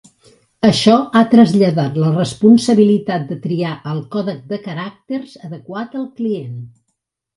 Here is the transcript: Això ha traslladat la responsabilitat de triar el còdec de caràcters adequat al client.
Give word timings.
Això 0.67 0.95
ha 1.17 1.21
traslladat 1.33 1.99
la 2.03 2.09
responsabilitat 2.15 3.27
de 3.33 3.37
triar 3.43 3.75
el 3.93 3.99
còdec 4.17 4.41
de 4.55 4.59
caràcters 4.65 5.37
adequat 5.51 5.99
al 6.01 6.09
client. 6.23 6.57